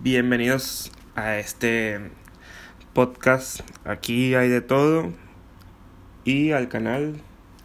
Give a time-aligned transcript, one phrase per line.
[0.00, 2.12] Bienvenidos a este
[2.92, 3.62] podcast.
[3.84, 5.12] Aquí hay de todo.
[6.24, 7.20] Y al canal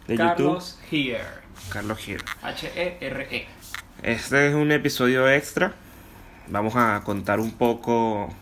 [0.08, 1.18] de Carlos Here.
[1.18, 1.72] YouTube.
[1.72, 2.20] Carlos Gil.
[2.42, 3.46] H-E-R-E.
[4.02, 5.74] Este es un episodio extra.
[6.48, 8.34] Vamos a contar un poco.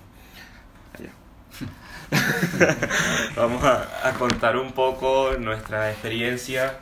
[3.37, 6.79] Vamos a, a contar un poco nuestra experiencia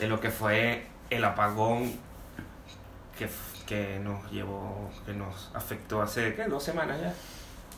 [0.00, 1.92] de lo que fue el apagón
[3.16, 3.28] que,
[3.68, 6.44] que nos llevó, que nos afectó hace ¿qué?
[6.44, 7.12] dos semanas ya.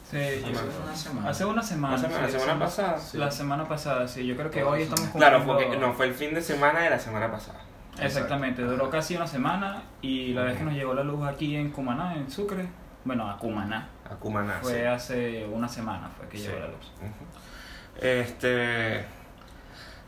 [0.08, 1.30] Sí, Hace una semana.
[1.30, 1.94] Hace una semana.
[1.96, 2.60] Una semana, sí, la semana sí.
[2.60, 2.98] pasada.
[2.98, 3.18] Sí.
[3.18, 4.26] La semana pasada, sí.
[4.26, 6.90] Yo creo que hoy estamos Claro, cumpliendo- porque no fue el fin de semana de
[6.90, 7.58] la semana pasada.
[8.00, 11.70] Exactamente, duró casi una semana y la vez que nos llegó la luz aquí en
[11.70, 12.68] Cumaná, en Sucre,
[13.04, 14.58] bueno, a Cumaná, A Cumaná.
[14.62, 14.84] fue sí.
[14.84, 16.44] hace una semana fue que Sí.
[16.46, 16.92] llegó la luz.
[18.00, 19.04] Este.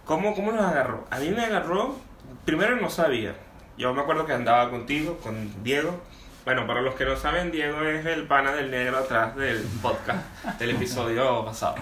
[0.04, 1.06] ¿cómo, ¿Cómo nos agarró?
[1.10, 1.96] A mí me agarró.
[2.44, 3.34] Primero no sabía.
[3.76, 6.00] Yo me acuerdo que andaba contigo, con Diego.
[6.44, 10.26] Bueno, para los que no saben, Diego es el pana del negro atrás del podcast,
[10.58, 11.76] del episodio pasado.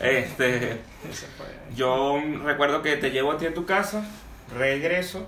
[0.00, 0.80] Este.
[1.74, 4.04] Yo recuerdo que te llevo a ti a tu casa,
[4.56, 5.26] regreso,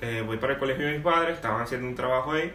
[0.00, 2.52] eh, voy para el colegio de mis padres, estaban haciendo un trabajo ahí.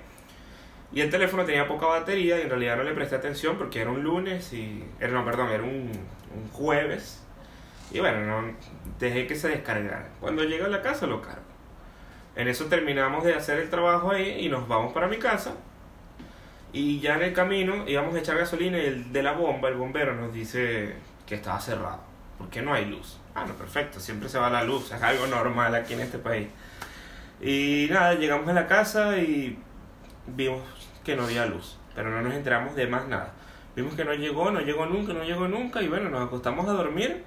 [0.93, 3.91] Y el teléfono tenía poca batería y en realidad no le presté atención porque era
[3.91, 4.83] un lunes y...
[4.99, 5.89] Era, no, perdón, era un,
[6.35, 7.23] un jueves.
[7.91, 8.53] Y bueno, no,
[8.99, 10.09] dejé que se descargara.
[10.19, 11.50] Cuando llego a la casa lo cargo.
[12.35, 15.55] En eso terminamos de hacer el trabajo ahí y nos vamos para mi casa.
[16.73, 19.75] Y ya en el camino íbamos a echar gasolina y el de la bomba, el
[19.75, 21.99] bombero, nos dice que estaba cerrado.
[22.37, 23.17] ¿Por qué no hay luz?
[23.35, 26.47] Ah, no, perfecto, siempre se va la luz, es algo normal aquí en este país.
[27.41, 29.57] Y nada, llegamos a la casa y
[30.27, 30.61] vimos
[31.03, 33.33] que no había luz, pero no nos enteramos de más nada.
[33.75, 36.73] Vimos que no llegó, no llegó nunca, no llegó nunca y bueno, nos acostamos a
[36.73, 37.23] dormir.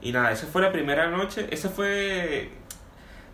[0.00, 2.50] Y nada, esa fue la primera noche, esa fue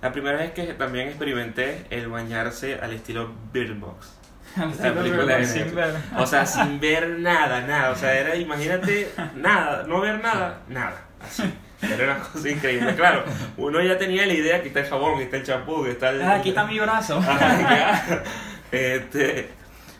[0.02, 4.12] la primera vez que también experimenté el bañarse al estilo Bird Box.
[4.56, 5.74] Al La estilo película de- de sin Netflix.
[5.76, 5.94] ver.
[6.18, 7.90] O sea, sin ver nada, nada.
[7.90, 11.02] O sea, era, imagínate, nada, no ver nada, nada.
[11.22, 11.42] Así.
[11.82, 12.94] Era una cosa increíble.
[12.94, 13.22] Claro,
[13.58, 16.08] uno ya tenía la idea que está el jabón, que está el champú, que está
[16.10, 16.22] el.
[16.22, 17.20] Ah, aquí está mi brazo.
[18.72, 19.48] Este,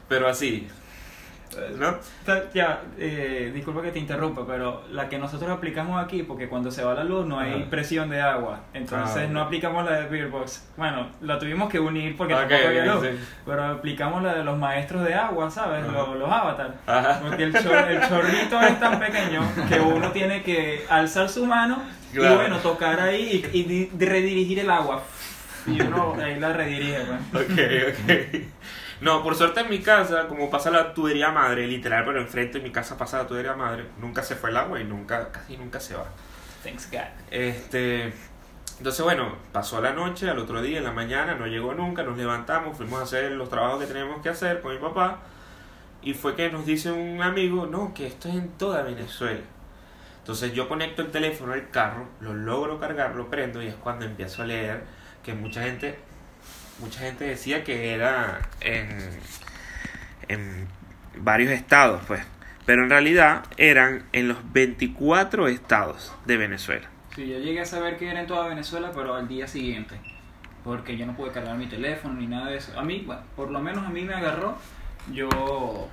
[0.08, 0.68] pero así,
[1.78, 1.96] ¿no?
[2.54, 6.84] Ya, eh, disculpa que te interrumpa, pero la que nosotros aplicamos aquí, porque cuando se
[6.84, 7.70] va la luz no hay Ajá.
[7.70, 10.68] presión de agua, entonces Ah, no aplicamos la de Beer Box.
[10.76, 13.18] Bueno, la tuvimos que unir porque Ok, tampoco había luz, sí.
[13.44, 15.86] pero aplicamos la de los maestros de agua, ¿sabes?
[15.86, 16.74] Los, los avatar.
[16.86, 17.20] Ajá.
[17.26, 21.82] Porque el, chor- el chorrito es tan pequeño que uno tiene que alzar su mano
[22.12, 22.34] Claro.
[22.34, 25.02] y bueno, tocar ahí y, y redirigir el agua.
[25.66, 26.98] Y uno ahí la redirige,
[27.32, 27.44] pues.
[27.44, 27.58] Ok,
[27.90, 28.42] ok.
[29.00, 32.64] No, por suerte en mi casa, como pasa la tubería madre, literal, pero enfrente de
[32.64, 35.80] mi casa pasa la tubería madre, nunca se fue el agua y nunca, casi nunca
[35.80, 36.06] se va.
[36.62, 37.00] Thanks God.
[37.30, 38.12] Este,
[38.78, 42.16] entonces bueno, pasó la noche, al otro día, en la mañana, no llegó nunca, nos
[42.16, 45.20] levantamos, fuimos a hacer los trabajos que teníamos que hacer con mi papá
[46.02, 49.40] y fue que nos dice un amigo, no, que esto es en toda Venezuela.
[50.18, 54.04] Entonces yo conecto el teléfono al carro, lo logro cargar, lo prendo y es cuando
[54.04, 54.84] empiezo a leer
[55.22, 55.98] que mucha gente,
[56.80, 58.98] mucha gente decía que era en,
[60.28, 60.68] en
[61.16, 62.22] varios estados, pues.
[62.64, 66.88] Pero en realidad eran en los 24 estados de Venezuela.
[67.14, 69.94] Sí, yo llegué a saber que era en toda Venezuela, pero al día siguiente.
[70.64, 72.78] Porque yo no pude cargar mi teléfono ni nada de eso.
[72.78, 74.58] A mí, bueno, por lo menos a mí me agarró.
[75.12, 75.88] Yo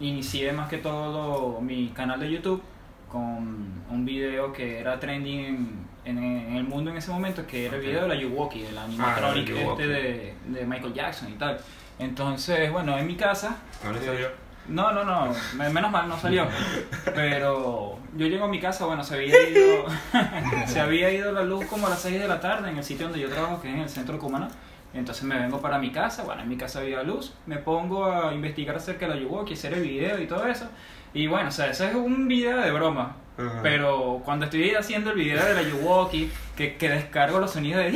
[0.00, 2.62] inicié más que todo mi canal de YouTube
[3.08, 7.76] con un video que era trending en, en- el mundo en ese momento, que era
[7.76, 7.86] el Ok.
[7.86, 9.82] video de la Yuwoki, animatronic Ah, la Yuwoki.
[9.82, 11.58] este de, de Michael Jackson y tal.
[11.98, 14.28] Entonces, bueno, en mi casa ¿No le salió?
[14.68, 16.46] no, no, no, me- menos mal no salió.
[17.14, 19.86] Pero yo llego a mi casa, bueno, se había ido,
[20.66, 23.06] se había ido la luz como a las 6 de la tarde en el sitio
[23.06, 24.48] donde yo trabajo, que es en el centro de Cumaná.
[24.94, 28.32] Entonces me vengo para mi casa, bueno, en mi casa había luz, me pongo a
[28.32, 30.66] investigar acerca de la Yuwoki, hacer el video y todo eso.
[31.12, 33.16] Y bueno, o sea, eso es un video de broma.
[33.38, 33.60] Ajá.
[33.62, 37.90] Pero cuando estoy haciendo el video de la Yuwoki, que, que descargo los sonidos de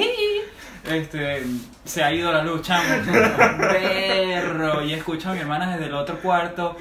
[0.85, 1.45] este,
[1.85, 2.83] se ha ido la luz, chamo.
[3.59, 4.83] Perro.
[4.83, 6.77] Y escucho a mi hermana desde el otro cuarto.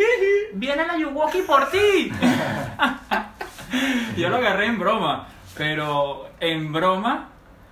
[0.53, 2.11] ¡Viene la Yuwoki por ti!
[4.17, 5.27] Yo lo agarré en broma.
[5.55, 7.29] Pero en broma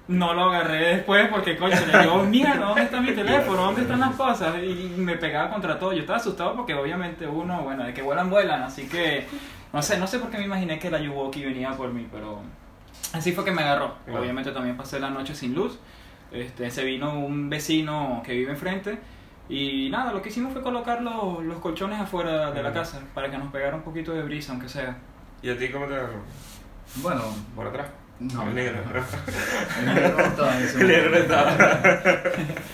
[0.08, 3.64] no lo agarré después porque, coño, le digo, mira, ¿dónde está mi teléfono?
[3.64, 4.56] ¿Dónde están las cosas?
[4.62, 5.94] Y me pegaba contra todo.
[5.94, 8.62] Yo estaba asustado porque obviamente uno, bueno, de que vuelan, vuelan.
[8.64, 9.28] Así que,
[9.74, 12.42] no sé, no sé por qué me imaginé que la Yuwoki venía por mí, pero
[13.14, 13.96] así fue que me agarró.
[14.12, 15.80] Obviamente también pasé la noche sin luz.
[16.32, 19.00] Este, se vino un vecino que vive enfrente.
[19.48, 22.78] Y nada, lo que hicimos fue colocar los, los colchones afuera de la Ujú.
[22.80, 24.96] casa para que nos pegara un poquito de brisa, aunque sea.
[25.42, 26.20] ¿Y a ti cómo te agarró?
[26.98, 27.22] Bueno,
[27.56, 27.88] ¿Por atrás?
[28.20, 28.44] no.
[28.44, 28.80] El negro.
[29.80, 31.58] El negro estaba El negro estaba.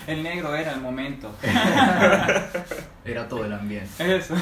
[0.06, 1.30] El negro era el momento.
[3.04, 4.16] era todo el ambiente.
[4.16, 4.34] Eso.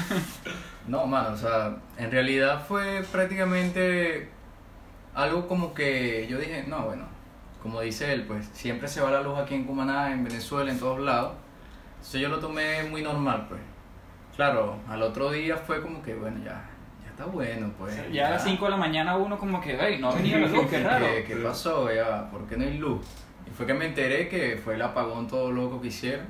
[0.86, 4.28] No, mano, o sea, en realidad fue prácticamente
[5.14, 7.04] algo como que yo dije, no, bueno,
[7.62, 10.78] como dice él, pues siempre se va la luz aquí en Cumaná, en Venezuela, en
[10.78, 11.32] todos lados.
[11.96, 13.60] Entonces yo lo tomé muy normal, pues.
[14.36, 16.68] Claro, al otro día fue como que, bueno, ya,
[17.02, 17.94] ya está bueno, pues.
[18.12, 20.48] Ya a las 5 de la mañana uno como que, hey, no ha venido la
[20.48, 21.06] luz, qué raro.
[21.06, 21.90] ¿Qué, qué pasó?
[21.90, 23.00] Ya, ¿Por qué no hay luz?
[23.46, 26.26] Y fue que me enteré que fue el apagón todo loco que hicieron.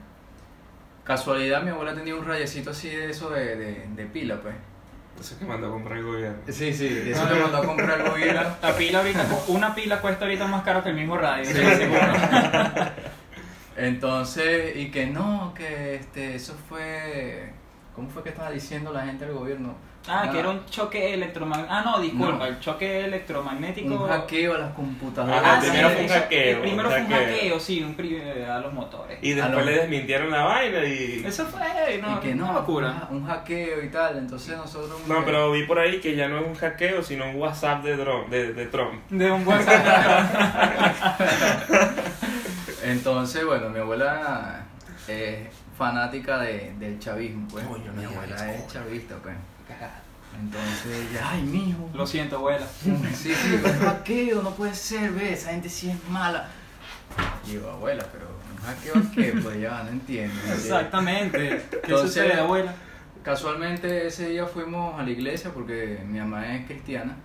[1.05, 4.55] Casualidad, mi abuela tenía un rayecito así de eso de, de, de pila, pues.
[5.21, 6.39] Eso que mandó a comprar el gobierno.
[6.49, 8.41] Sí, sí, de eso te mandó a comprar el gobierno.
[8.63, 11.45] La pila ahorita, una pila cuesta ahorita más caro que el mismo radio.
[11.45, 11.55] Sí.
[13.77, 17.53] Entonces, y que no, que este, eso fue.
[17.95, 19.75] ¿Cómo fue que estaba diciendo la gente del gobierno?
[20.07, 21.73] Ah, Nada, que era un choque electromagnético.
[21.75, 22.45] Ah, no, disculpa, No.
[22.45, 23.95] el choque electromagnético.
[23.95, 25.41] un hackeo a las computadoras.
[25.43, 27.61] Ah, Ah, primero sí, fue un hackeo, el Primero un fue un hackeo.
[27.61, 29.19] sí, un pri- eh, a los motores.
[29.23, 31.23] Y después le desmintieron la vaina y...
[31.25, 33.09] Eso fue, no, y que no, una locura.
[33.11, 34.19] Un, hackeo y tal.
[34.19, 35.01] Entonces nosotros.
[35.07, 37.97] No, pero vi por ahí que ya no es un hackeo, sino un WhatsApp de,
[37.97, 39.01] Trump- de, de Trump.
[39.09, 40.27] De un WhatsApp.
[42.85, 44.65] Entonces, bueno, mi abuela
[45.09, 47.65] es fanática de, del chavismo, pues.
[47.67, 48.73] Coño, mi abuela es coño.
[48.73, 49.37] chavista, pues.
[50.41, 51.89] Entonces ella, ay, mijo.
[51.95, 52.67] Lo siento, abuela.
[52.67, 53.33] Sí, sí,
[53.65, 56.49] un hackeo, no puede ser, ve, esa gente sí es mala.
[57.47, 60.35] Y digo, abuela, pero un hackeo a qué, pues ya no entiendo.
[60.53, 61.39] Exactamente.
[61.71, 62.75] ¿Qué Entonces- sucede, abuela?
[63.23, 67.17] Casualmente ese día fuimos a la iglesia porque mi mamá es cristiana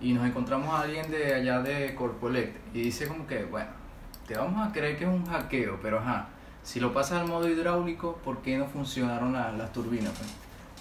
[0.00, 3.70] y nos encontramos a alguien de allá de Corpolect y dice como que, bueno,
[4.28, 6.28] te vamos a creer que es un hackeo, pero ajá,
[6.64, 10.12] si lo pasas al modo hidráulico, ¿por qué no funcionaron la- las turbinas?
[10.18, 10.28] pues?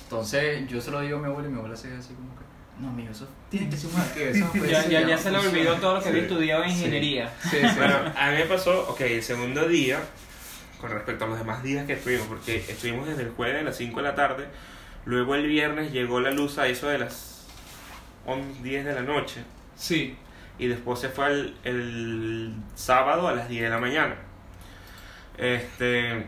[0.04, 2.30] Entonces yo se lo digo a mi abuela y mi abuela se queda así como
[2.36, 2.44] que,
[2.80, 4.30] no, mijo, eso tiene que ser un hackeo.
[4.30, 5.60] Eso no puede Ya, ya, ya se le funciona".
[5.70, 6.28] olvidó todo lo que había Sí.
[6.28, 7.34] estudiado en ingeniería.
[7.42, 7.68] Sí, sí.
[7.78, 10.00] Bueno, a mí me pasó, ok, el segundo día,
[10.82, 13.78] con respecto a los demás días que estuvimos, porque estuvimos desde el jueves a las
[13.78, 14.48] 5 de la tarde,
[15.06, 17.48] luego el viernes llegó la luz a eso de las
[18.26, 19.44] 11, 10 de la noche,
[19.76, 20.16] Sí.
[20.60, 24.16] y después se fue el, el sábado a las 10 de la mañana.
[25.38, 26.26] Este,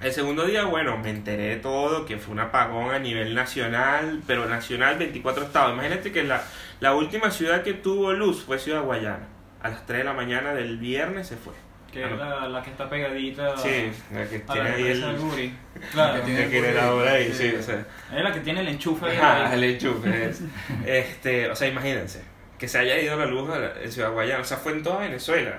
[0.00, 4.20] el segundo día, bueno, me enteré de todo, que fue un apagón a nivel nacional,
[4.26, 5.72] pero nacional 24 estados.
[5.72, 6.42] Imagínate que la,
[6.80, 9.26] la última ciudad que tuvo luz fue Ciudad Guayana.
[9.60, 11.52] A las 3 de la mañana del viernes se fue.
[11.92, 14.86] Que Ah, es la, la que está pegadita Sí, la que a tiene la ahí
[14.88, 15.16] el...
[15.18, 15.54] Guri.
[15.90, 16.14] Claro.
[16.14, 17.50] Que tiene el el generador ahí, Sí.
[17.50, 17.86] sí, o sea.
[18.14, 19.06] Es la que tiene el enchufe.
[19.18, 20.42] Ajá, el enchufe es.
[20.86, 22.22] Este, o sea, imagínense,
[22.58, 23.50] que se haya ido la luz
[23.82, 25.58] en Ciudad Guayana, o sea, fue en toda Venezuela.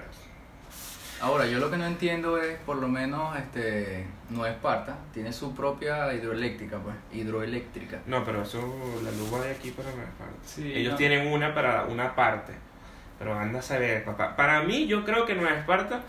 [1.22, 5.54] Ahora, yo lo que no entiendo es, por lo menos, este, no Esparta, tiene su
[5.54, 8.00] propia hidroeléctrica, pues, hidroeléctrica.
[8.06, 8.60] No, pero eso,
[9.04, 10.36] la luz va de aquí para Nueva Esparta.
[10.46, 10.98] Sí, Ellos no.
[10.98, 12.54] tienen una para una parte,
[13.18, 14.36] pero anda a saber, papá.
[14.38, 16.02] Para mí, yo creo que Nueva Esparta,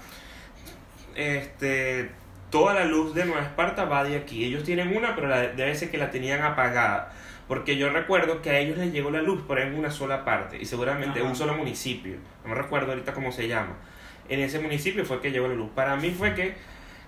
[1.17, 2.11] este,
[2.51, 4.45] toda la luz de Nueva Esparta va de aquí.
[4.45, 7.13] Ellos tienen una, pero la- debe ser que la tenían apagada.
[7.49, 10.57] Porque yo recuerdo que a ellos les llegó la luz, pero en una sola parte,
[10.57, 11.31] y seguramente en Ajá.
[11.33, 12.15] un solo municipio.
[12.45, 13.73] No me recuerdo ahorita cómo se llama.
[14.31, 15.71] En ese municipio fue que llegó la luz.
[15.75, 16.55] Para mí fue que,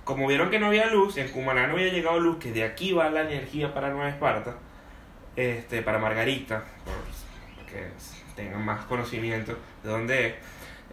[0.04, 2.92] como vieron que no había luz, en Cumaná no había llegado luz, que de aquí
[2.92, 4.56] va la energía para Nueva Esparta,
[5.36, 6.64] este, para Margarita,
[7.68, 7.86] que
[8.36, 10.34] tengan más conocimiento de dónde es.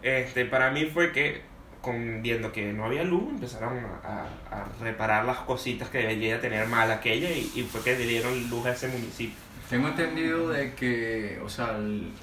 [0.02, 1.42] Este, para mí fue que,
[1.82, 6.68] con, viendo que no había luz, empezaron a, a- reparar las cositas que debería tener
[6.68, 9.36] mal aquella y, y fue que dieron luz a ese municipio.
[9.70, 11.78] Tengo entendido de que, o sea,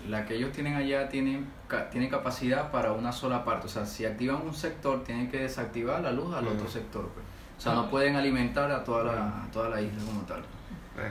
[0.08, 1.44] la que ellos tienen allá tiene,
[1.92, 3.66] tiene capacidad para una sola parte.
[3.66, 6.48] O sea, si activan un sector, tienen que desactivar la luz al Mm.
[6.48, 7.08] otro sector.
[7.14, 7.24] pues.
[7.56, 10.40] O sea, no pueden alimentar a toda la, a toda la isla como tal.
[10.40, 11.10] Eh,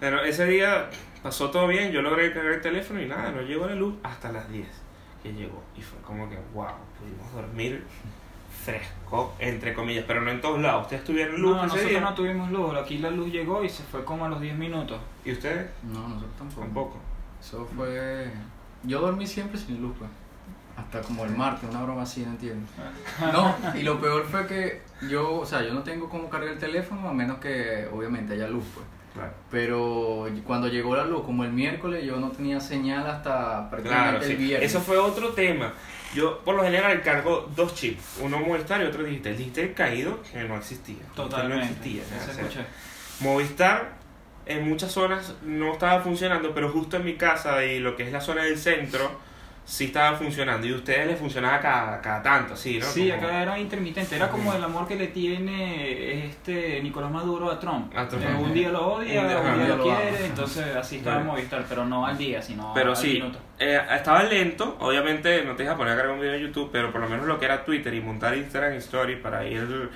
[0.00, 0.88] Pero ese día
[1.22, 4.30] pasó todo bien, yo logré cargar el teléfono y nada, no llegó la luz hasta
[4.32, 4.66] las 10
[5.22, 5.62] que llegó.
[5.76, 6.66] Y fue como que, wow,
[6.98, 7.84] pudimos dormir
[8.64, 10.82] fresco, entre comillas, pero no en todos lados.
[10.82, 12.00] ¿Ustedes tuvieron luz No, ese nosotros día?
[12.00, 12.74] no tuvimos luz.
[12.76, 14.98] Aquí la luz llegó y se fue como a los 10 minutos.
[15.24, 15.70] ¿Y ustedes?
[15.82, 16.60] No, nosotros tampoco.
[16.62, 16.96] Tampoco.
[17.40, 18.30] Eso fue...
[18.82, 20.10] Yo dormí siempre sin luz, pues.
[20.76, 22.66] Hasta como el martes, una broma así, no entiendo.
[23.32, 26.58] No, y lo peor fue que yo, o sea, yo no tengo cómo cargar el
[26.58, 28.86] teléfono a menos que obviamente haya luz, pues.
[29.14, 29.32] Claro.
[29.50, 34.24] Pero cuando llegó la luz, como el miércoles, yo no tenía señal hasta prácticamente Claro,
[34.24, 34.34] el sí.
[34.34, 34.70] viernes.
[34.70, 35.72] Eso fue otro tema.
[36.14, 38.18] Yo, por lo general, cargo dos chips.
[38.20, 39.36] Uno Movistar y otro Digital.
[39.36, 41.04] Digital caído, que no existía.
[41.14, 41.64] Totalmente.
[41.64, 42.02] No existía.
[42.46, 42.66] O sea.
[43.20, 43.92] Movistar
[44.46, 48.12] en muchas zonas no estaba funcionando, pero justo en mi casa y lo que es
[48.12, 49.10] la zona del centro
[49.66, 50.66] sí estaba funcionando.
[50.66, 52.84] Y a ustedes les funcionaba cada, cada tanto, sí, ¿no?
[52.86, 54.14] Sí, Como- acá era intermitente.
[54.16, 57.96] Era como el amor que le tiene este Nicolás Maduro a Trump.
[57.96, 58.24] A Trump.
[58.24, 59.56] Eh, un día lo odia, Un día- un ajá.
[59.56, 60.00] día lo lo ama.
[60.00, 60.26] quiere.
[60.26, 61.32] Entonces así estaba Bueno.
[61.32, 63.38] Movistar, pero no al día, sino Pero al sí, minuto.
[63.58, 64.76] eh, estaba lento.
[64.80, 67.26] Obviamente no te deja poner a cargar un video en YouTube, pero por lo menos
[67.26, 69.90] lo que era Twitter y montar Instagram Story para ir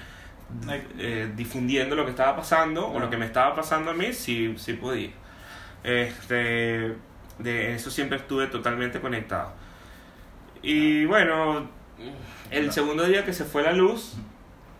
[0.98, 4.54] eh, difundiendo lo que estaba pasando o lo que me estaba pasando a mí, sí,
[4.56, 5.10] sí podía.
[5.84, 6.94] Este,
[7.38, 9.52] de eso siempre estuve totalmente conectado.
[10.62, 11.68] Y bueno,
[12.50, 14.14] el segundo día que se fue la luz,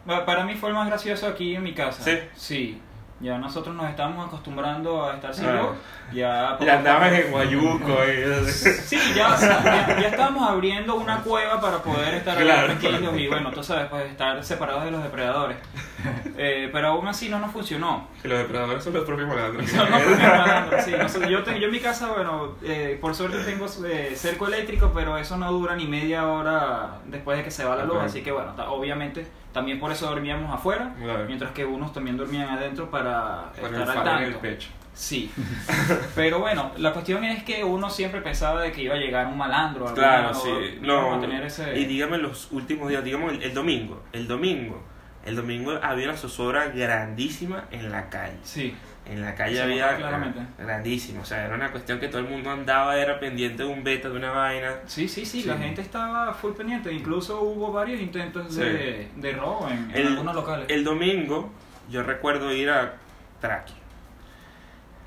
[0.06, 2.02] Pa- Para mí fue el más gracioso aquí en mi casa.
[2.02, 2.18] ¿Sí?
[2.34, 2.82] Sí.
[3.20, 5.52] Ya nosotros nos estamos acostumbrando a estar sin Ah.
[5.60, 5.76] luz.
[6.14, 7.94] Ya, ya andabas en Guayuco.
[8.06, 12.68] y- Sí, ya, ya, ya estábamos abriendo una cueva para poder estar Claro.
[12.68, 15.58] tranquilos y bueno, tú sabes, pues estar separados de los depredadores.
[16.40, 18.06] Eh, pero aún así no nos funcionó.
[18.22, 19.72] Que los depredadores son los propios malandros.
[19.72, 22.96] No, no, porque malandro, sí, no sé, yo, te- yo en mi casa, bueno, eh,
[23.00, 27.42] por suerte tengo eh, cerco eléctrico, pero eso no dura ni media hora después de
[27.44, 31.24] que se va la luz, así que bueno, obviamente también por eso dormíamos afuera, Claro.
[31.26, 34.40] mientras que unos también dormían adentro para el estar al faro en el tanto.
[34.40, 34.68] pecho.
[34.94, 35.30] Sí,
[36.14, 39.36] pero bueno, la cuestión es que uno siempre pensaba de que iba a llegar un
[39.38, 39.92] malandro.
[39.94, 40.78] Claro, sí.
[40.80, 41.78] No, a tener ese...
[41.78, 44.02] Y dígame los últimos días, digamos el, el domingo.
[44.12, 44.82] El domingo.
[45.26, 48.38] El domingo había una zozobra grandísima en la calle.
[48.44, 50.40] Sí, En la calle había claramente.
[50.58, 51.22] grandísimo.
[51.22, 54.08] O sea, era una cuestión que todo el mundo andaba, era pendiente de un beta,
[54.08, 54.74] de una vaina.
[54.86, 55.48] sí, sí, sí, Sí.
[55.48, 60.34] la gente estaba full pendiente, incluso hubo varios intentos de, de robo en, en algunos
[60.34, 60.66] locales.
[60.68, 61.50] El domingo
[61.90, 62.94] yo recuerdo ir a
[63.40, 63.74] Traqui,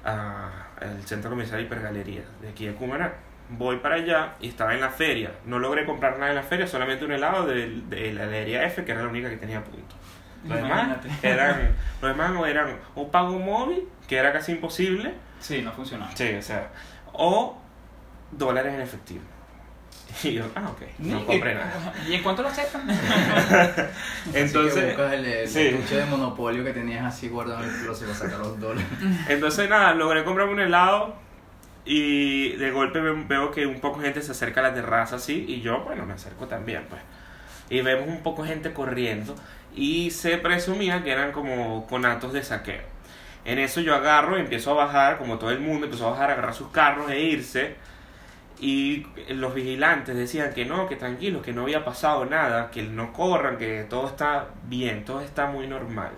[0.03, 3.13] al centro comercial Hipergalería de aquí de Cumaná.
[3.49, 5.31] Voy para allá y estaba en la feria.
[5.45, 8.85] No logré comprar nada en la feria, solamente un helado de, de la heladería F,
[8.85, 9.93] que era la única que tenía punto.
[10.47, 15.61] Los demás eran, los demás o eran un pago móvil, que era casi imposible, Sí,
[15.61, 16.11] no funcionaba.
[16.15, 16.69] sí, o sea,
[17.13, 17.57] o
[18.31, 19.21] dólares en efectivo.
[20.23, 21.93] Y yo, ah, ok, no compré nada.
[22.09, 22.85] ¿Y en cuánto lo aceptan?
[24.33, 25.59] Entonces, buscas el, el sí.
[25.67, 28.87] estuche de monopolio que tenías así guardado en el closet para sacar los dólares.
[29.29, 31.15] Entonces nada, logré comprarme un helado
[31.85, 35.15] y de golpe ve- veo que un poco de gente se acerca a la terraza
[35.15, 37.01] así y yo, bueno, me acerco también, pues.
[37.69, 39.35] Y vemos un poco de gente corriendo
[39.75, 42.81] y se presumía que eran como conatos de saqueo.
[43.43, 46.29] En eso yo agarro y empiezo a bajar, como todo el mundo, empezó a bajar,
[46.29, 47.75] a agarrar sus carros e irse.
[48.59, 53.11] Y los vigilantes decían que no, que tranquilos, que no había pasado nada, que no
[53.11, 56.11] corran, que todo está bien, todo está muy normal.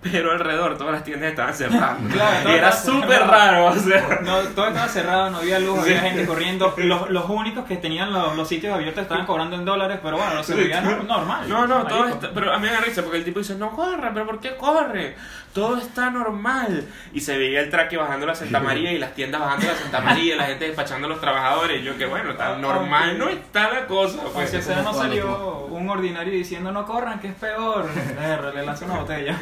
[0.00, 2.08] Pero alrededor todas las tiendas estaban cerrando.
[2.08, 4.20] Claro, y era súper raro, o sea.
[4.22, 6.06] No, todo estaba cerrado, no había luz, había Sí.
[6.06, 6.72] gente corriendo.
[6.78, 10.42] Los, los únicos que tenían los, los sitios abiertos estaban cobrando en dólares, pero bueno,
[10.44, 11.48] se veía no- normal.
[11.48, 13.70] No, no, todo está, pero a mí me da risa porque el tipo dice, no
[13.70, 15.16] corre, pero ¿por qué corre?
[15.52, 16.84] Todo está normal.
[17.12, 20.00] Y se veía el traque bajando la Santa María y las tiendas bajando la Santa
[20.00, 21.80] María, la gente despachando a los trabajadores.
[21.80, 24.18] Y yo que bueno, tan normal no está la cosa.
[24.32, 27.86] Pues si sea, no salió un ordinario diciendo no corran, que es peor.
[28.54, 29.36] Le lanza una botella.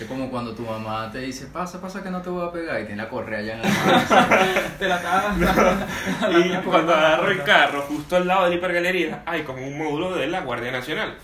[0.00, 2.80] Es como cuando tu mamá te dice, pasa, pasa que no te voy a pegar
[2.80, 4.36] y tiene la correa allá en la mano.
[4.78, 5.36] Te la cagas.
[6.30, 10.16] Y cuando agarro el carro, justo al lado de la hipergalería, hay como un módulo
[10.16, 11.14] de la Guardia Nacional.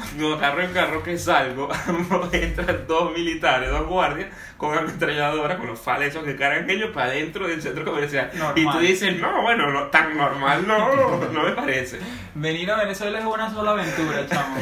[0.00, 1.68] Cuando agarro el carro que salgo,
[2.32, 7.06] entran dos militares, dos guardias, con ametralladora, con los fales esos que cargan ellos para
[7.06, 8.30] adentro del centro comercial.
[8.34, 8.54] Normal.
[8.56, 11.98] Y tú dices, no, bueno, no, tan normal no, no me parece.
[12.34, 14.56] Venir a Venezuela es una sola aventura, chamo.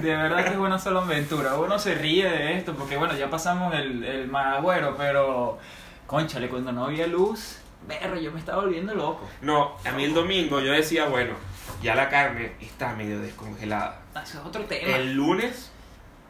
[0.00, 1.56] De verdad que es una sola aventura.
[1.56, 5.58] Uno se ríe de esto porque, bueno, ya pasamos el, el mal agüero, pero,
[6.06, 9.28] conchale, cuando no había luz, berro, yo me estaba volviendo loco.
[9.40, 11.34] No, a mí el domingo yo decía, bueno,
[11.82, 14.00] ya la carne está medio descongelada.
[14.22, 14.96] Eso es otro tema.
[14.96, 15.70] El lunes,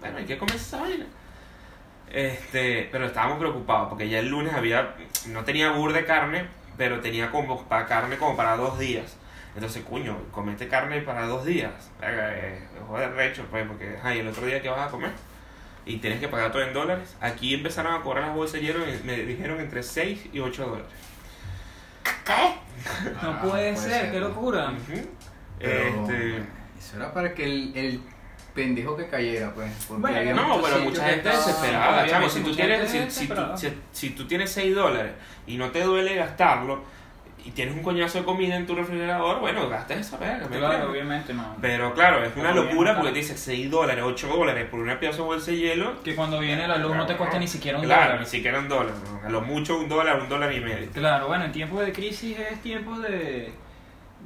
[0.01, 1.07] bueno, hay que comer esa vaina.
[2.11, 4.95] Este, pero estábamos preocupados porque ya el lunes había,
[5.29, 6.47] no tenía bur de carne,
[6.77, 9.17] pero tenía como para carne como para dos días.
[9.55, 11.73] Entonces, cuño, comete carne para dos días.
[12.03, 15.13] Eh, joder, recho, pues, porque, ay, el otro día que vas a comer
[15.85, 17.17] y tienes que pagar todo en dólares.
[17.21, 20.67] Aquí empezaron a cobrar las bolsas de hielo y me dijeron entre 6 y 8
[20.67, 20.91] dólares.
[23.23, 24.11] No Ah, puede puede ser, ser.
[24.13, 24.71] qué locura.
[24.71, 25.09] Ujú.
[25.59, 26.37] Pero Este,
[26.79, 28.01] eso era para que el, el
[28.55, 29.71] pendejo que cayera, pues.
[29.89, 32.29] Porque Bueno, había No, muchos pero sitios mucha que gente desesperada, chamo.
[32.29, 33.57] Si tú, mucha tienes, gente si, si tú, desesperada.
[33.57, 35.13] si- si tú tienes 6 dólares
[35.47, 36.83] y no te duele gastarlo
[37.45, 40.47] y tienes un coñazo de comida en tu refrigerador, bueno, gastas esa verga.
[40.49, 41.57] ¿me Claro, obviamente no.
[41.61, 43.13] Pero claro, es una locura porque claro.
[43.13, 46.03] te dice 6 dólares, 8 dólares por una pieza de bolsa de hielo.
[46.03, 48.21] Que cuando viene la luz no te cuesta ni siquiera un Claro, dólar.
[48.21, 48.95] ni siquiera un dólar.
[49.25, 50.91] A lo mucho un dólar, un dólar y medio.
[50.93, 53.53] Claro, bueno, en tiempos de crisis es tiempo de,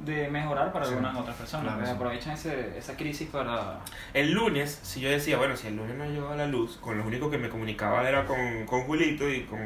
[0.05, 1.75] de mejorar para algunas otras personas.
[1.75, 3.79] claro, aprovechan ese, esa crisis para...
[4.13, 7.03] El lunes, si yo decía, bueno, si el lunes no llegaba la luz, con lo
[7.03, 9.59] único que me comunicaba era con, con Julito y con,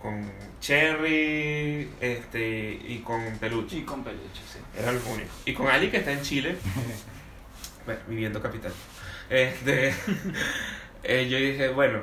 [0.00, 0.30] con
[0.60, 3.78] Cherry este, y con Peluche.
[3.78, 4.58] Y con peluche, sí.
[4.78, 5.30] Era lo único.
[5.44, 6.56] Y con Ali, que está en Chile,
[7.84, 8.72] bueno, viviendo capital.
[9.28, 9.94] Este,
[11.02, 12.00] eh, yo dije, bueno,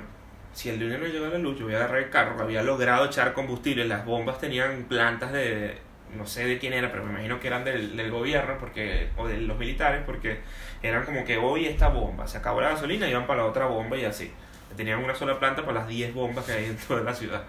[0.53, 2.41] si el lunes no llega la luz, yo voy a agarrar el carro.
[2.41, 3.85] Había logrado echar combustible.
[3.85, 5.77] Las bombas tenían plantas de,
[6.15, 9.27] no sé de quién era, pero me imagino que eran del, del gobierno porque o
[9.27, 10.39] de los militares, porque
[10.81, 13.65] eran como que hoy esta bomba, se acabó la gasolina y iban para la otra
[13.65, 14.31] bomba y así.
[14.75, 17.43] Tenían una sola planta para las 10 bombas que hay en toda la ciudad.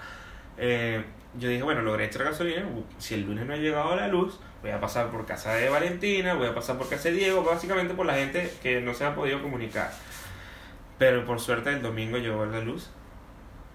[0.58, 1.04] Eh,
[1.38, 2.64] yo dije, bueno, logré echar gasolina,
[2.98, 6.34] si el lunes no ha llegado la luz, voy a pasar por casa de Valentina,
[6.34, 9.14] voy a pasar por casa de Diego, básicamente por la gente que no se ha
[9.14, 9.90] podido comunicar.
[10.98, 12.90] Pero por suerte el domingo llegó la luz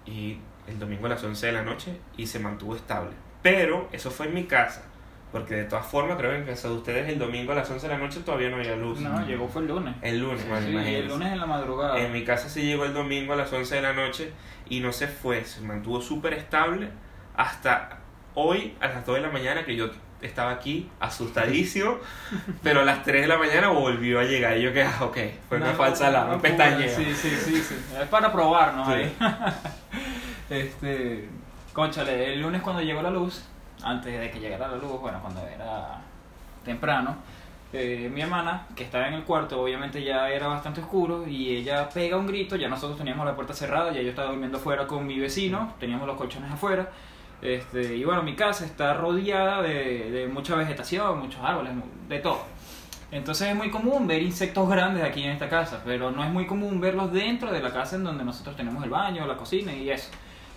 [0.04, 3.12] y el domingo a las 11 de la noche y se mantuvo estable.
[3.42, 4.84] Pero eso fue en mi casa.
[5.32, 7.88] Porque de todas formas, creo que en casa de ustedes el domingo a las 11
[7.88, 9.00] de la noche todavía no había luz.
[9.00, 9.94] No, llegó fue el lunes.
[10.00, 11.00] El lunes, bueno, Sí, imagínense.
[11.00, 11.98] el lunes en la madrugada.
[11.98, 14.30] En mi casa se llegó el domingo a las 11 de la noche
[14.68, 16.90] y no se fue, se mantuvo súper estable
[17.36, 17.98] hasta
[18.34, 19.90] hoy a las 2 de la mañana que yo
[20.22, 21.98] estaba aquí asustadísimo,
[22.62, 25.18] pero a las 3 de la mañana volvió a llegar y yo que, ah, ok,
[25.48, 26.88] fue una No, falsa alarma, pestañeo.
[26.88, 27.74] Sí, sí, sí, sí.
[28.00, 28.92] Es para probarnos Sí.
[28.94, 29.16] ahí.
[30.50, 31.28] este,
[31.72, 33.44] conchale, el lunes cuando llegó la luz,
[33.82, 35.98] antes de que llegara la luz, bueno, cuando era
[36.64, 37.16] temprano,
[37.74, 41.88] eh, mi hermana, que estaba en el cuarto, obviamente ya era bastante oscuro, y ella
[41.88, 45.06] pega un grito, ya nosotros teníamos la puerta cerrada, ya yo estaba durmiendo afuera con
[45.06, 46.90] mi vecino, teníamos los colchones afuera,
[47.42, 51.72] este, y bueno, mi casa está rodeada de, de mucha vegetación, muchos árboles,
[52.08, 52.42] de todo.
[53.10, 56.46] Entonces es muy común ver insectos grandes aquí en esta casa, pero no es muy
[56.46, 59.90] común verlos dentro de la casa en donde nosotros tenemos el baño, la cocina y
[59.90, 60.10] eso.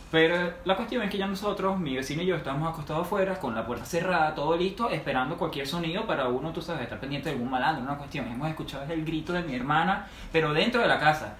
[0.09, 3.53] Pero la cuestión es que ya nosotros, mi vecino y yo, estamos acostados afuera con
[3.53, 7.35] la puerta cerrada, todo listo, esperando cualquier sonido para uno, tú sabes, estar pendiente de
[7.35, 8.25] algún malandro, una cuestión.
[8.27, 11.35] Hemos escuchado el grito de mi hermana, pero dentro de la casa.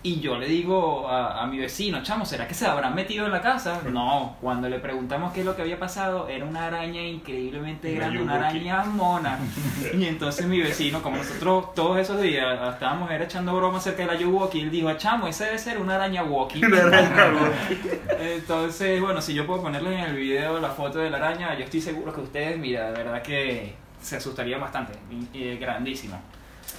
[0.00, 3.32] Y yo le digo a, a mi vecino, chamo, ¿será que se habrán metido en
[3.32, 3.80] la casa?
[3.90, 8.22] No, cuando le preguntamos qué es lo que había pasado, era una araña increíblemente grande,
[8.22, 9.38] una araña mona.
[9.92, 14.06] Y entonces mi vecino, como nosotros todos esos días estábamos era echando broma acerca de
[14.06, 16.64] la yuwoki, él dijo, chamo, ese debe ser una araña woki.
[16.64, 17.32] Una araña
[18.20, 21.64] Entonces, bueno, si yo puedo ponerles en el video la foto de la araña, yo
[21.64, 26.20] estoy seguro que ustedes, mira, de verdad que se asustarían bastante, y, y grandísima.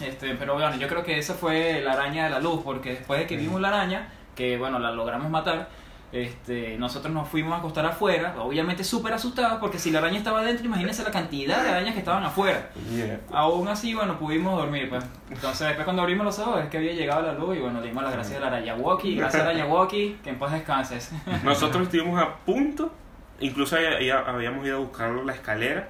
[0.02, 3.20] Este, pero bueno, yo creo que esa fue la araña de la luz, porque después
[3.20, 5.68] de que vimos la araña, que bueno, la logramos matar,
[6.12, 10.40] este, nosotros nos fuimos a acostar afuera, obviamente súper asustados, porque si la araña estaba
[10.40, 12.70] adentro, imagínense la cantidad de arañas que estaban afuera.
[12.92, 13.20] Yeah.
[13.32, 15.04] Aún así, bueno, pudimos dormir, pues.
[15.30, 17.88] Entonces, después cuando abrimos los ojos, es que había llegado la luz y bueno, le
[17.88, 20.54] dimos las gracias a la araña Woki, gracias a la araña Woki, que en paz
[20.54, 21.12] descanses.
[21.44, 22.92] Nosotros estuvimos a punto,
[23.40, 25.90] incluso habíamos ido a buscar la escalera,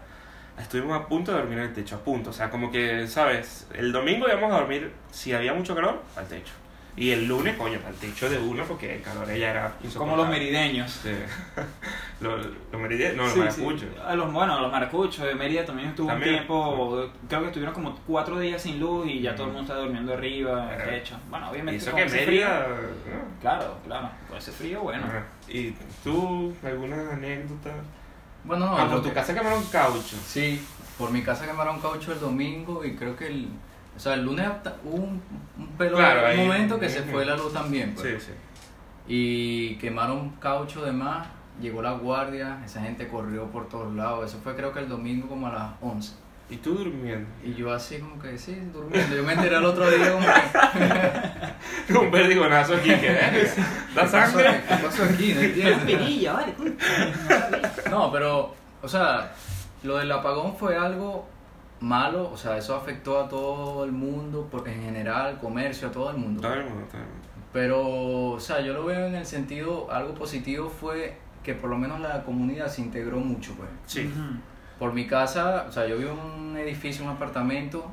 [0.60, 2.30] estuvimos a punto de dormir en el techo, a punto.
[2.30, 3.68] O sea, como que, ¿sabes?
[3.74, 6.54] El domingo íbamos a dormir, si había mucho calor, al techo.
[6.98, 10.28] Y el lunes, coño, al techo de uno, porque el calor ya era Como los
[10.28, 10.92] merideños.
[10.92, 11.12] Sí.
[12.20, 13.82] los, los meridianos, no, los Sí, maracuchos.
[13.94, 14.02] sí.
[14.06, 16.32] A los, bueno, los maracuchos de Mérida también estuvo También.
[16.32, 19.72] un tiempo, creo que estuvieron como cuatro días sin luz y ya todo el mundo
[19.72, 21.18] está durmiendo arriba, en el techo.
[21.30, 22.66] Bueno, Y obviamente eso con que Mérida...
[22.66, 23.40] frío- ¿no?
[23.40, 25.06] Claro, claro, con ese frío, bueno.
[25.06, 25.24] Ajá.
[25.48, 25.72] ¿Y
[26.04, 27.72] tú, alguna anécdota?
[28.44, 30.16] Bueno, no, ah, por tu que- casa quemaron caucho.
[30.26, 30.62] Sí,
[30.98, 33.48] por mi casa quemaron caucho el domingo y creo que el.
[33.96, 34.48] O sea, el lunes
[34.86, 35.22] hubo un,
[35.58, 37.94] un pelo Claro, un ahí- momento que se fue la luz también.
[37.96, 38.24] Pues.
[38.24, 38.32] Sí, sí.
[39.08, 41.28] Y quemaron caucho de más,
[41.62, 44.30] llegó la guardia, esa gente corrió por todos lados.
[44.32, 46.14] Eso fue creo que el domingo como a las 11.
[46.52, 47.28] ¿Y tú durmiendo?
[47.44, 49.16] Y yo así como que sí, durmiendo.
[49.16, 51.94] Yo me enteré al otro día como que...
[52.00, 53.52] un perdigonazo aquí ¿eh?
[53.96, 54.62] da ¿Qué sangre.
[54.68, 55.34] pasó aquí?
[55.34, 55.86] No Una entiendo.
[55.86, 56.54] perilla, vale.
[57.90, 59.34] No, pero, o sea,
[59.84, 61.26] lo del apagón fue algo
[61.80, 66.12] malo, o sea, eso afectó a todo el mundo, porque en general, comercio, a todo
[66.12, 66.42] el mundo.
[66.42, 67.28] Todo el mundo, todo el mundo.
[67.52, 71.78] Pero, o sea, yo lo veo en el sentido, algo positivo fue que por lo
[71.78, 73.70] menos la comunidad se integró mucho, pues.
[73.86, 74.12] Sí.
[74.78, 77.90] Por mi casa, o sea, yo vivo en un edificio, un apartamento,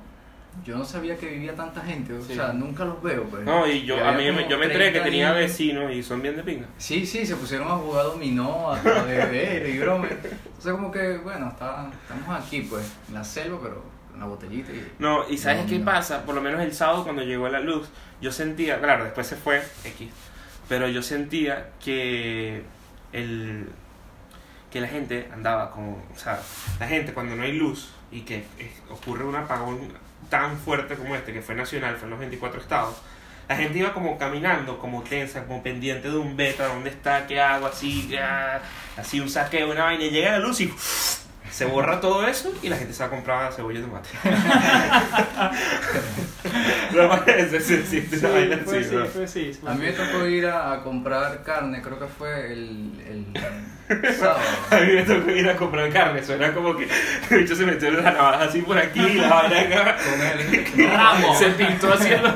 [0.65, 2.35] yo no sabía que vivía tanta gente, o Sí.
[2.35, 3.45] sea, nunca los veo, pues.
[3.45, 6.37] No, y yo, a mí yo me enteré que 30 tenía vecinos y son bien
[6.37, 6.67] de pinga.
[6.79, 10.09] Sí, sí, se pusieron a jugar dominó, a, beber y broma.
[10.09, 14.73] Entonces como que, bueno, está, estamos aquí pues, en la selva, pero en la botellita
[14.73, 14.93] y...
[14.99, 16.25] No, y ¿sabes qué pasa?
[16.25, 17.89] Por lo menos el sábado cuando llegó la luz,
[18.21, 20.09] yo sentía, claro, después se fue X,
[20.69, 22.63] pero yo sentía que
[23.13, 23.69] el
[24.71, 26.41] que la gente andaba como, o sea,
[26.81, 28.45] la gente cuando no hay luz y que
[28.91, 29.79] ocurre un apagón
[30.29, 32.97] tan fuerte como este, que fue nacional, fue en los 24 estados,
[33.49, 37.27] la gente iba como caminando, como tensa, como pendiente de un beta, ¿dónde está?
[37.27, 37.67] ¿Qué hago?
[37.67, 38.11] Así,
[38.97, 40.75] así un saqueo, una vaina, y llega la luz y
[41.51, 44.09] se borra todo eso y la gente se va a comprar cebolla y tomate.
[47.61, 48.17] sí, sí, Sí,
[49.13, 52.91] fue sí, A mí me tocó ir a, a comprar carne, creo que fue el,
[53.07, 54.41] el sábado.
[54.71, 56.89] A mí me tocó ir a comprar carne, suena como que
[57.31, 60.91] el bicho se metió en la navaja así por aquí, la vaina acá, Con el,
[60.91, 61.35] Ramo.
[61.39, 62.35] se pintó haciendo...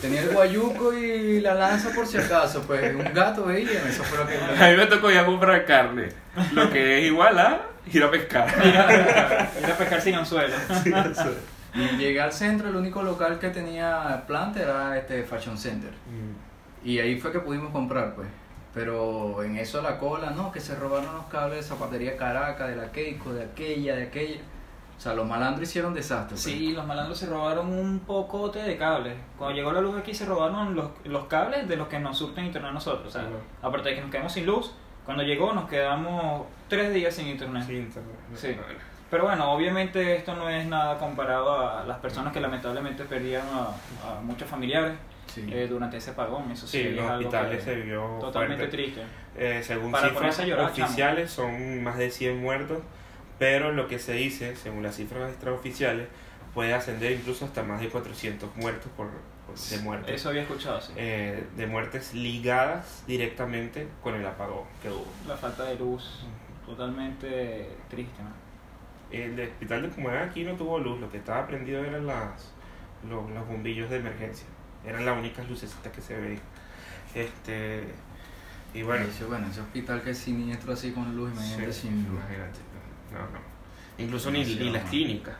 [0.00, 4.18] tenía el guayuco y la lanza por si acaso, pues un gato veía, eso fue
[4.18, 4.36] lo que...
[4.36, 6.08] A mí me tocó ir a comprar carne,
[6.52, 7.60] lo que es igual a
[7.92, 8.48] ir a pescar.
[8.64, 10.54] Ir a, pescar sin anzuelo.
[10.82, 11.34] Sí, eso.
[11.78, 15.90] Y llegué al centro, el único local que tenía planta era este Fashion Center.
[15.90, 16.86] Mm.
[16.88, 18.28] Y ahí fue que pudimos comprar, pues.
[18.74, 22.76] Pero en eso la cola, no, que se robaron los cables de zapatería Caracas, de
[22.76, 24.40] la Keiko, de aquella, de aquella.
[24.96, 26.30] O sea, los malandros hicieron desastre.
[26.30, 26.42] pues.
[26.42, 29.14] Sí, los malandros se robaron un pocote de cables.
[29.36, 32.46] Cuando llegó la luz aquí se robaron los, los cables de los que nos surten
[32.46, 33.08] internet a nosotros.
[33.08, 33.28] O sea,
[33.62, 34.72] aparte de que nos quedamos sin luz,
[35.04, 37.64] cuando llegó nos quedamos tres días sin internet.
[37.66, 38.16] Sí, internet.
[38.34, 38.56] Sí.
[39.10, 43.68] Pero bueno, obviamente esto no es nada comparado a las personas que lamentablemente perdieron a,
[44.16, 44.92] a muchos familiares
[45.26, 45.46] Sí.
[45.52, 46.50] eh, durante ese apagón.
[46.50, 48.76] Eso sí, Sí, es los algo hospitales que- se vio totalmente fuerte.
[48.76, 49.02] triste.
[49.36, 50.84] Eh, según Para cifras llorar, chamo.
[50.86, 52.78] oficiales son más de 100 muertos,
[53.38, 56.08] pero lo que se dice, según las cifras extraoficiales,
[56.54, 59.08] puede ascender incluso hasta más de 400 muertos por,
[59.46, 60.14] por- de muertes.
[60.16, 60.92] Eso había escuchado, sí.
[60.96, 65.06] eh, de muertes ligadas directamente con el apagón que hubo.
[65.26, 66.24] La falta de luz,
[66.66, 68.22] totalmente triste.
[68.22, 68.47] ¿no?
[69.10, 72.52] El hospital de Pumagá aquí no tuvo luz, lo que estaba prendido eran las,
[73.08, 74.46] los, los bombillos de emergencia,
[74.86, 76.40] eran las únicas lucecitas que se veían.
[77.14, 77.84] Este,
[78.74, 82.04] y bueno, Ese, bueno, ese hospital que es siniestro así con luz, imagínate Sí, sin
[82.04, 82.12] luz.
[82.18, 82.58] imagínate.
[83.12, 83.38] No, no.
[83.96, 85.34] Incluso ni, ni las clínicas.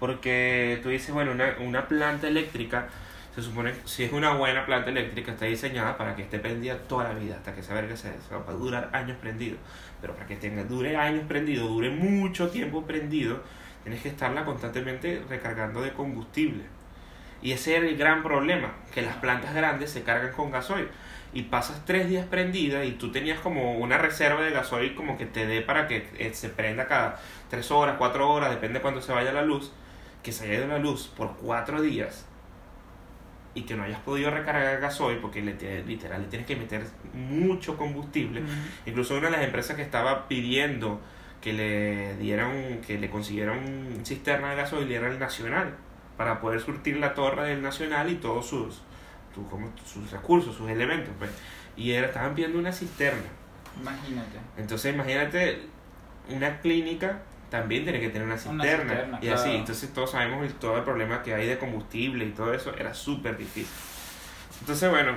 [0.00, 2.88] Porque tú dices, bueno, una, una planta eléctrica,
[3.36, 7.04] se supone, si es una buena planta eléctrica, está diseñada para que esté prendida toda
[7.04, 9.58] la vida, hasta que se verga se se va a durar años prendido.
[10.00, 13.42] Pero para que tenga, dure años prendido, dure mucho tiempo prendido,
[13.82, 16.64] tienes que estarla constantemente recargando de combustible.
[17.42, 20.88] Y ese es el gran problema, que las plantas grandes se cargan con gasoil.
[21.34, 25.26] Y pasas tres días prendida y tú tenías como una reserva de gasoil como que
[25.26, 27.20] te dé para que eh, se prenda cada
[27.50, 29.72] tres horas, cuatro horas, depende de cuándo se vaya la luz.
[30.22, 32.24] Que se haya ido la luz por cuatro días
[33.56, 36.86] y que no hayas podido recargar gasoil porque le, te- literal le tienes que meter
[37.14, 38.42] mucho combustible.
[38.84, 41.00] Incluso una de las empresas que estaba pidiendo
[41.40, 45.74] que le dieran, que le consiguieran cisterna de gasoil era el Nacional,
[46.16, 48.82] para poder surtir la torre del Nacional y todos sus,
[49.50, 51.10] como sus recursos, sus elementos.
[51.18, 51.30] Pues.
[51.76, 53.28] Y era, estaban pidiendo una cisterna.
[53.80, 54.38] Imagínate.
[54.56, 55.62] Entonces imagínate,
[56.28, 59.18] una clínica también tiene que tener una Una cisterna.
[59.22, 62.52] y así, entonces todos sabemos el, todo el problema que hay de combustible y todo
[62.52, 63.66] eso, era súper difícil.
[64.60, 65.16] Entonces bueno,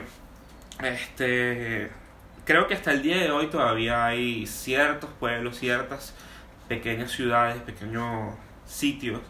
[0.84, 1.89] este
[2.46, 6.15] creo que hasta el día de hoy todavía hay ciertos pueblos, ciertas
[6.68, 9.22] pequeñas ciudades, pequeños sitios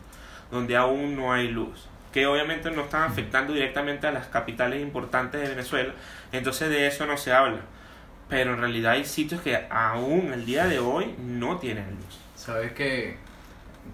[0.52, 5.42] donde aún no hay luz que obviamente no están afectando directamente a las capitales importantes
[5.42, 5.94] de Venezuela,
[6.32, 7.60] entonces de eso no se habla.
[8.28, 12.20] Pero en realidad hay sitios que aún al día de hoy no tienen luz.
[12.39, 13.17] Sabes que,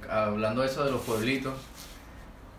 [0.08, 1.55] hablando de eso de los pueblitos,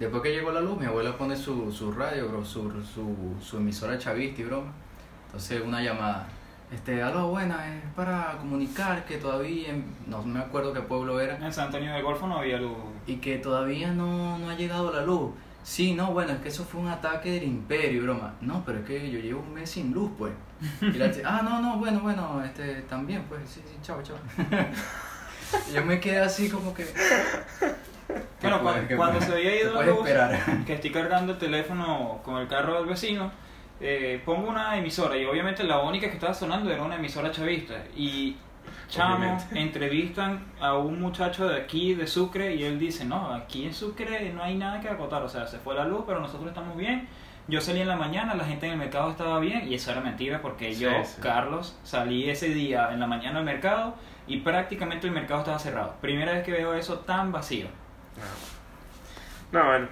[0.01, 3.57] después que llegó la luz, mi abuela pone su, su radio, bro, su, su, su
[3.59, 4.73] emisora chavista y broma.
[5.27, 6.27] Entonces, una llamada.
[6.73, 11.37] Este, aló, buena, es para comunicar que todavía, en- no me acuerdo qué pueblo era,
[11.37, 12.77] En San Antonio del Golfo no había luz.
[13.07, 15.31] y que todavía no, no ha llegado la luz.
[15.63, 18.35] Sí, no, bueno, es que eso fue un ataque del imperio, broma.
[18.41, 20.33] No, pero es que yo llevo un mes sin luz, pues.
[20.83, 24.17] Y la ah, no, no, bueno, bueno, este, también, pues, sí, sí, chao, chao.
[25.75, 26.87] Yo me quedé así como que...
[28.41, 30.09] Bueno, ¿Qué cuando, cuando se había ido la luz,
[30.67, 33.33] que estoy cargando el teléfono con el carro del vecino,
[33.81, 37.75] eh, pongo una emisora y obviamente la única que estaba sonando era una emisora chavista.
[37.97, 38.37] Y
[38.89, 43.75] chamo, entrevistan a un muchacho de aquí, de Sucre, y él dice, no, aquí en
[43.75, 46.77] Sucre no hay nada que acotar, o sea, se fue la luz, pero nosotros estamos
[46.77, 47.09] bien.
[47.49, 50.01] Yo salí en la mañana, la gente en el mercado estaba bien, y eso era
[50.01, 51.21] mentira porque Sí, yo, sí.
[51.23, 53.95] Carlos, salí ese día en la mañana al mercado
[54.27, 55.95] y prácticamente el mercado estaba cerrado.
[56.01, 57.69] Primera vez que veo eso tan vacío.
[59.53, 59.89] No, no bueno,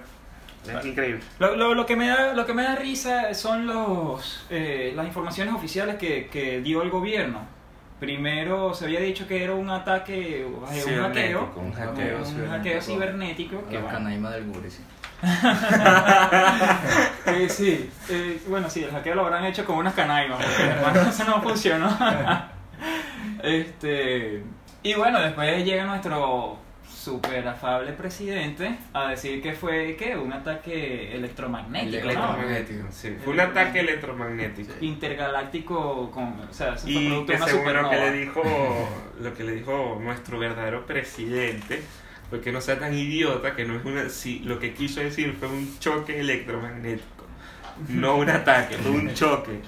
[0.79, 1.21] es increíble.
[1.39, 5.05] Lo, lo, lo que me da, lo que me da risa son los, eh, las
[5.05, 7.54] informaciones oficiales que, que dio el gobierno.
[7.99, 12.49] Primero se había dicho que era un ataque, eh, un hackeo, Cibernético, un un hackeo.
[12.49, 13.65] hackeo cibernético.
[13.67, 14.81] Que La bueno, canaima del Guri, sí.
[17.27, 20.39] Eh, sí, eh, bueno, sí, el hackeo lo habrán hecho con unas canaimas,
[20.83, 21.89] porque eso no funcionó.
[23.43, 24.43] este,
[24.83, 26.57] y bueno, después llega nuestro
[27.05, 30.17] super afable presidente a decir que fue ¿qué?
[30.17, 32.03] un ataque electromagnético.
[32.03, 32.87] Electromagnético.
[32.89, 34.73] Sí, fue un ataque electromagnético.
[34.81, 38.41] intergaláctico con o sea eso Y que una según lo que le dijo
[39.19, 41.83] lo que le dijo nuestro verdadero presidente
[42.31, 45.35] fue que no sea tan idiota que no es una si lo que quiso decir
[45.39, 47.25] fue un choque electromagnético
[47.89, 49.59] no un ataque fue un choque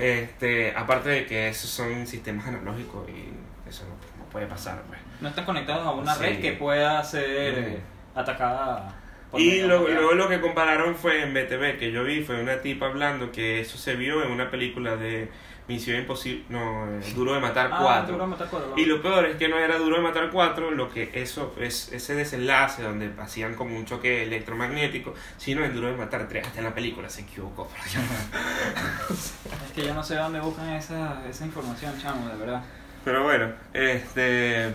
[0.00, 5.28] este aparte de que esos son sistemas analógicos y eso no puede pasar pues no
[5.28, 6.22] están conectados a una Sí.
[6.22, 7.80] red que pueda ser
[8.14, 8.18] Mm.
[8.18, 8.94] atacada
[9.30, 12.60] por Y lo- luego lo que compararon fue en BTV, que yo vi, fue una
[12.60, 15.30] tipa hablando que eso se vio en una película de
[15.68, 18.12] Misión Imposible, no, eh, Duro de Matar Ah, 4.
[18.12, 20.72] Duro de Matar cuatro, Y lo peor es que no era Duro de Matar 4,
[20.72, 25.86] lo que eso es ese desenlace donde hacían como un choque electromagnético, sino en Duro
[25.86, 27.70] de Matar 3, hasta en la película se equivocó.
[29.10, 32.62] Es que yo no sé dónde buscan esa, esa información, chamo, de verdad.
[33.04, 34.70] Pero bueno, este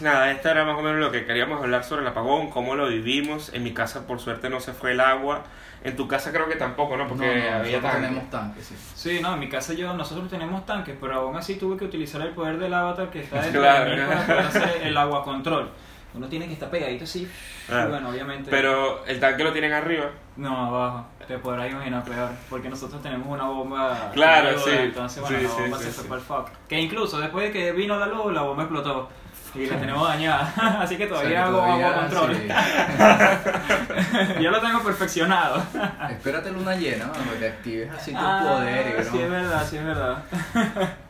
[0.00, 2.88] nada, esta era más o menos lo que queríamos hablar sobre el apagón, cómo lo
[2.88, 3.52] vivimos.
[3.54, 5.44] En mi casa por suerte no se fue el agua.
[5.84, 7.06] En tu casa creo que tampoco, ¿no?
[7.06, 8.74] Porque no, había tenemos tanques, sí.
[8.94, 12.20] Sí, no, en mi casa yo, nosotros tenemos tanques, pero aún así tuve que utilizar
[12.22, 13.90] el poder del avatar que está dentro Claro.
[13.90, 15.70] de mí para poder hacer el agua control.
[16.16, 17.30] Uno tiene que estar pegadito así,
[17.68, 18.50] bueno, obviamente...
[18.50, 20.06] Pero el tanque lo tienen arriba.
[20.36, 24.10] No, abajo, te podrás imaginar peor, porque nosotros tenemos una bomba...
[24.14, 24.70] Claro, sí.
[24.72, 25.96] Entonces, bueno, Sí, la sí, bomba sí, se sí.
[26.00, 26.48] fue para el fuck.
[26.68, 29.08] Que incluso después de que vino la luz, la bomba explotó.
[29.54, 30.52] Y la tenemos dañada,
[30.82, 32.36] así que O sea, todavía que hago todavía, agua control.
[32.36, 32.48] sí.
[34.42, 35.62] ya lo tengo perfeccionado.
[36.10, 37.12] Espérate luna llena, ¿no?
[37.12, 39.04] Para que actives así tu Ah, poder.
[39.04, 40.22] sí, es verdad, sí, es verdad.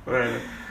[0.04, 0.30] Bueno,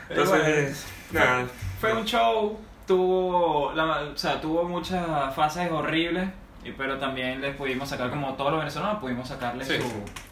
[0.10, 1.45] entonces, nada.
[1.82, 6.30] Fue un show, tuvo, la, o sea, tuvo muchas fases horribles,
[6.63, 9.78] y- pero también le pudimos sacar, como todos los venezolanos, pudimos sacarle Sí,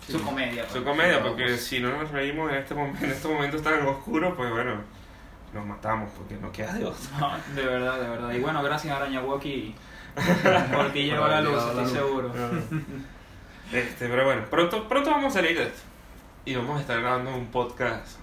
[0.06, 0.66] su, su comedia.
[0.68, 0.84] Su pues.
[0.86, 1.66] comedia, Sí, porque pues.
[1.66, 4.76] si no nos reímos en este momento, en estos momentos tan oscuros, pues bueno,
[5.54, 6.74] nos matamos porque no queda.
[7.20, 8.32] No, de verdad, de verdad.
[8.32, 9.76] Y bueno, gracias a Araña Walkie
[10.74, 12.32] por ti llegó la luz, estoy seguro.
[13.72, 15.82] Este, pero bueno, pronto, pronto vamos a salir de esto.
[16.46, 18.18] Y vamos a estar grabando un podcast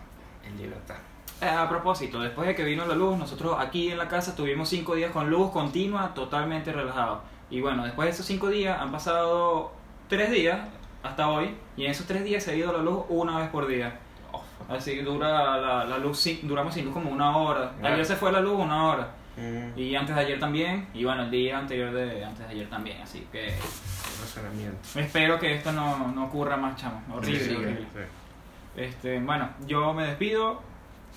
[0.45, 0.97] en libertad.
[1.41, 4.69] Eh, a propósito, después de que vino la luz, nosotros aquí en la casa tuvimos
[4.69, 7.21] cinco días con luz continua, totalmente relajados.
[7.51, 9.73] Y bueno, después de esos cinco días han pasado
[10.09, 10.61] tres días
[11.03, 13.67] hasta hoy, y en esos tres días se ha ido la luz una vez por
[13.67, 13.99] día.
[14.69, 17.73] Así que dura la, la luz, duramos sin luz como una hora.
[17.83, 19.09] Ayer se fue la luz una hora.
[19.37, 20.89] Mm, Y antes de ayer también.
[20.93, 23.01] Y bueno, el día anterior de antes de ayer también.
[23.03, 23.55] Así que
[24.97, 27.03] espero que esto no, no ocurra más, chamo.
[27.13, 27.87] Horrible, Sí, sí, horrible.
[27.95, 28.01] Sí.
[28.77, 30.63] Este, bueno, yo me despido.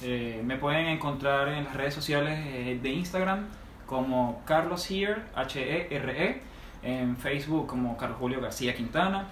[0.01, 3.47] Eh, me pueden encontrar en las redes sociales eh, de Instagram
[3.86, 6.41] como Carlos Here, H-E-R-E.
[6.84, 9.27] En Facebook como Carlos Julio García Quintana.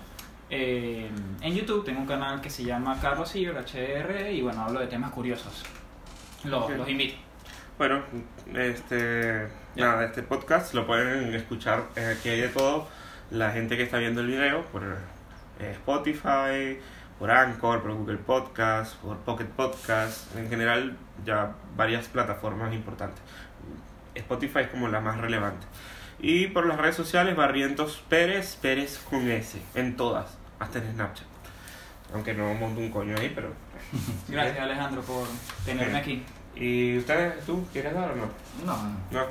[0.50, 1.10] Eh,
[1.42, 4.34] en YouTube tengo un canal que se llama Carlos Here, H-E-R-E.
[4.34, 5.64] Y bueno, hablo de temas curiosos.
[6.44, 7.16] Los, invito.
[7.78, 8.02] Bueno,
[8.54, 12.88] este, nada, este podcast lo pueden escuchar, aquí hay de todo,
[13.32, 14.98] la gente que está viendo el video por
[15.60, 16.80] Spotify,
[17.22, 23.22] por Anchor, por Google Podcast, por Pocket Podcast, en general ya varias plataformas importantes.
[24.16, 25.68] Spotify es como la más relevante.
[26.20, 31.28] Y por las redes sociales, Barrientos Pérez, Pérez con S, en todas, hasta en Snapchat.
[32.12, 33.54] Aunque no monto un coño ahí, pero...
[34.28, 35.28] Gracias Alejandro por
[35.64, 36.24] tenerme aquí.
[36.56, 38.26] ¿Y ustedes, tú, quieres dar o no?
[38.66, 38.90] No, no.
[39.12, 39.28] No, no,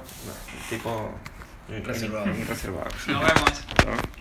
[0.68, 1.11] tipo.
[1.68, 2.26] Reservado.
[2.26, 2.88] Reservado.
[3.09, 3.66] Nos vemos.
[3.87, 4.19] ¿no?